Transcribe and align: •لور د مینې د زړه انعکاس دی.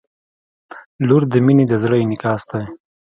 •لور 1.07 1.23
د 1.31 1.33
مینې 1.45 1.65
د 1.67 1.73
زړه 1.83 1.97
انعکاس 2.03 2.41
دی. 2.51 2.63